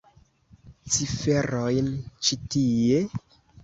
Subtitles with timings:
[0.95, 3.09] Ciferojn ĉi tie?